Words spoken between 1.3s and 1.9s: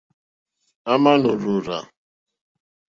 rzòrzá.